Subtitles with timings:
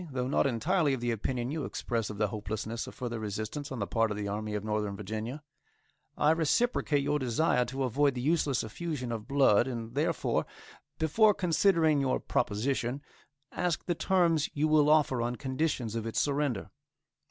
[0.09, 3.77] Though not entirely of the opinion you express of the hopelessness of further resistance on
[3.77, 5.43] the part of the Army of Northern Virginia;
[6.17, 10.47] I reciprocate your desire to avoid the useless effusion of blood, and therefore,
[10.97, 13.03] before considering your proposition,
[13.51, 16.71] ask the terms you will offer on conditions of its surrender.